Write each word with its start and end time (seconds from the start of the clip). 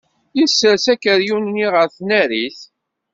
Yessers 0.37 0.85
akeryun-nni 0.93 1.67
ɣef 1.75 1.91
tnarit. 1.97 2.59